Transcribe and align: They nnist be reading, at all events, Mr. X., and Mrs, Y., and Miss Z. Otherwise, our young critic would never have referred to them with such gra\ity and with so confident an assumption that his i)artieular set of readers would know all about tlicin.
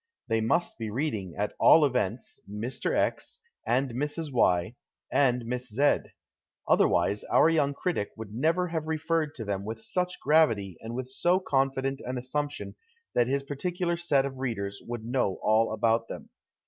They 0.29 0.41
nnist 0.41 0.79
be 0.79 0.89
reading, 0.89 1.35
at 1.37 1.53
all 1.59 1.85
events, 1.85 2.39
Mr. 2.49 2.97
X., 2.97 3.39
and 3.67 3.91
Mrs, 3.91 4.31
Y., 4.33 4.73
and 5.11 5.45
Miss 5.45 5.69
Z. 5.69 5.97
Otherwise, 6.67 7.23
our 7.25 7.49
young 7.51 7.75
critic 7.75 8.09
would 8.17 8.33
never 8.33 8.69
have 8.69 8.87
referred 8.87 9.35
to 9.35 9.45
them 9.45 9.63
with 9.63 9.79
such 9.79 10.19
gra\ity 10.19 10.75
and 10.79 10.95
with 10.95 11.07
so 11.07 11.39
confident 11.39 12.01
an 12.03 12.17
assumption 12.17 12.73
that 13.13 13.27
his 13.27 13.43
i)artieular 13.43 14.01
set 14.01 14.25
of 14.25 14.39
readers 14.39 14.81
would 14.87 15.05
know 15.05 15.37
all 15.43 15.71
about 15.71 16.09
tlicin. 16.09 16.29